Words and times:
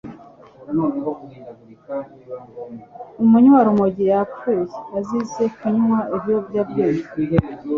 Umunywarumogi 3.21 4.03
yapfuye 4.11 4.63
azize 4.97 5.43
kunywa 5.57 5.99
ibiyobyabwenge. 6.15 7.09